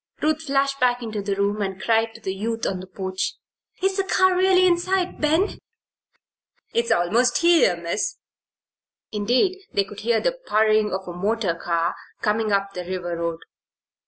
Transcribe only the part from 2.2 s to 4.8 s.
the youth on the porch: "Is the car really in